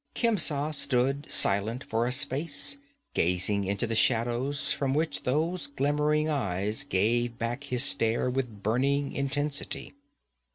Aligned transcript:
Khemsa 0.15 0.73
stood 0.73 1.29
silent 1.29 1.83
for 1.83 2.07
a 2.07 2.11
space, 2.11 2.77
gazing 3.13 3.65
into 3.65 3.85
the 3.85 3.93
shadows 3.93 4.73
from 4.73 4.95
which 4.95 5.21
those 5.21 5.67
glimmering 5.67 6.27
eyes 6.27 6.83
gave 6.83 7.37
back 7.37 7.65
his 7.65 7.83
stare 7.83 8.27
with 8.27 8.63
burning 8.63 9.11
intensity. 9.11 9.93